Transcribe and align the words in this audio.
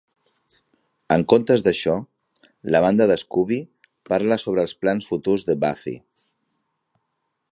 En 1.15 1.25
comptes 1.33 1.63
d'això, 1.67 1.93
la 2.75 2.81
banda 2.85 3.07
de 3.11 3.19
Scooby 3.23 3.59
parla 4.11 4.39
sobre 4.47 4.67
els 4.69 4.75
plans 4.85 5.11
futurs 5.13 5.47
de 5.51 5.59
Buffy. 5.67 5.97